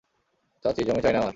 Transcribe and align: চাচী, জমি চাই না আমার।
চাচী, 0.65 0.81
জমি 0.83 1.01
চাই 1.01 1.13
না 1.13 1.19
আমার। 1.19 1.29